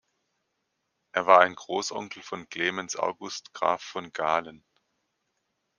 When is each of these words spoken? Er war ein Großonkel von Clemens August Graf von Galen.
Er 1.11 1.27
war 1.27 1.41
ein 1.41 1.53
Großonkel 1.53 2.23
von 2.23 2.49
Clemens 2.49 2.95
August 2.95 3.53
Graf 3.53 3.83
von 3.83 4.11
Galen. 4.11 4.65